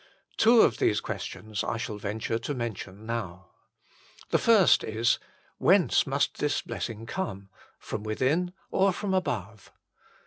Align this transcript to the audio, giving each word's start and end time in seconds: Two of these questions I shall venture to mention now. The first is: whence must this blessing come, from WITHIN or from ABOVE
Two 0.35 0.61
of 0.61 0.79
these 0.79 0.99
questions 0.99 1.63
I 1.63 1.77
shall 1.77 1.99
venture 1.99 2.39
to 2.39 2.55
mention 2.55 3.05
now. 3.05 3.49
The 4.31 4.39
first 4.39 4.83
is: 4.83 5.19
whence 5.59 6.07
must 6.07 6.37
this 6.39 6.63
blessing 6.63 7.05
come, 7.05 7.49
from 7.77 8.01
WITHIN 8.01 8.51
or 8.71 8.93
from 8.93 9.13
ABOVE 9.13 9.71